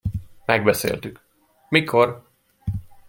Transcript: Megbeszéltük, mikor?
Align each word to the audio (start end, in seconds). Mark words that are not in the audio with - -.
Megbeszéltük, 0.45 1.19
mikor? 1.69 2.23